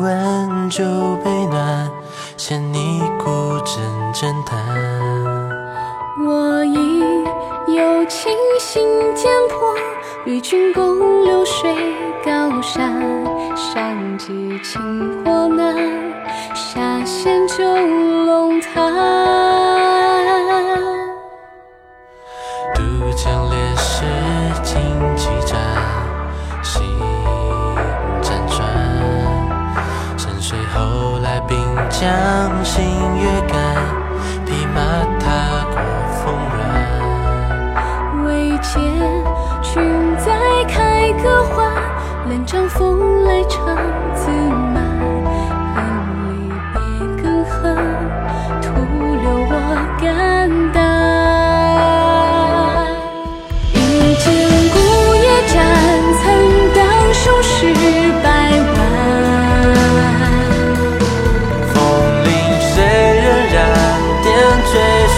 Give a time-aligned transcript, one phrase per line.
[0.00, 0.84] 温酒
[1.24, 1.90] 杯暖，
[2.36, 3.82] 嫌你孤阵
[4.12, 4.56] 阵弹。
[6.24, 7.00] 我已
[7.74, 9.76] 有情心颠簸，
[10.24, 11.74] 与君共流水
[12.24, 13.02] 高山，
[13.56, 14.26] 上几
[14.62, 14.80] 清
[15.24, 15.74] 火难，
[16.54, 19.17] 下陷九龙潭。
[31.98, 32.37] 장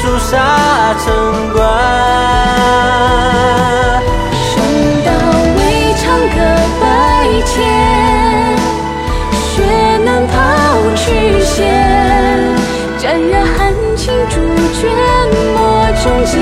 [0.02, 1.60] 肃杀城关。
[4.48, 4.56] 生
[5.04, 5.10] 刀
[5.56, 5.60] 未
[5.94, 6.36] 尝割
[6.80, 6.82] 百
[7.44, 7.52] 千，
[9.36, 9.52] 血
[10.04, 10.32] 难抛
[10.96, 11.04] 去
[11.44, 11.54] 弦。
[12.98, 13.58] 沾染寒
[13.94, 14.34] 情朱
[14.80, 14.88] 卷，
[15.54, 15.58] 墨
[16.02, 16.34] 中见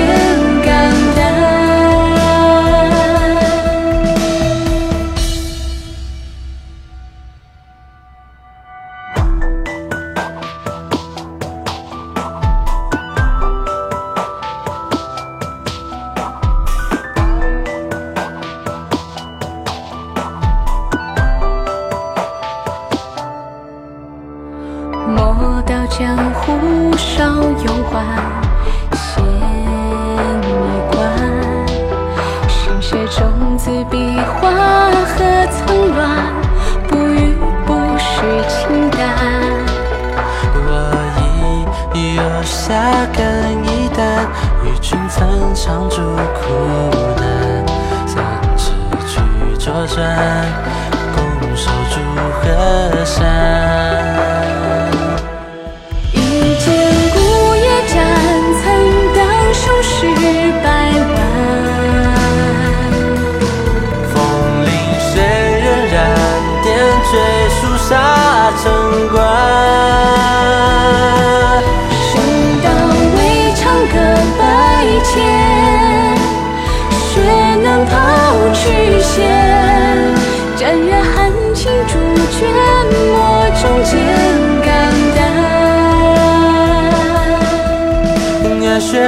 [26.97, 27.23] 少
[27.65, 28.05] 有欢，
[28.93, 29.23] 闲
[30.43, 30.45] 一
[30.91, 30.97] 关。
[32.47, 34.49] 心血种子笔画
[35.05, 35.15] 何
[35.51, 35.99] 曾乱？
[36.87, 38.07] 不语不识
[38.47, 38.99] 情感。
[40.55, 40.69] 我
[41.93, 42.73] 已有下
[43.13, 43.19] 肝
[43.63, 44.27] 一担，
[44.63, 45.95] 与君曾长驻
[46.35, 46.39] 苦
[47.17, 47.65] 难，
[48.07, 48.17] 三
[48.57, 48.71] 尺
[49.07, 49.11] 去
[49.57, 50.45] 作战，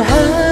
[0.03, 0.50] 恨，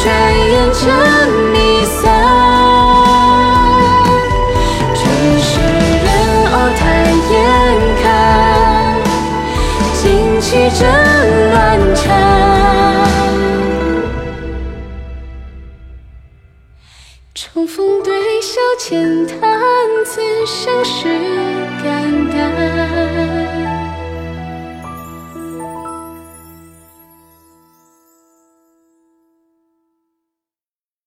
[0.00, 0.80] 转眼成
[1.52, 2.04] 离散，
[4.94, 5.00] 只
[5.40, 6.08] 是人
[6.52, 6.80] 偶叹
[7.30, 7.34] 眼
[8.00, 8.06] 看，
[9.94, 9.98] 旌
[10.40, 10.46] 旗
[10.78, 10.80] 正
[11.50, 11.56] 乱
[11.96, 12.06] 颤，
[17.34, 19.47] 重逢对笑浅谈。